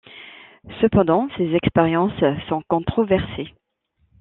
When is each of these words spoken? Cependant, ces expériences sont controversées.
Cependant, 0.81 1.29
ces 1.37 1.53
expériences 1.53 2.19
sont 2.49 2.63
controversées. 2.67 3.53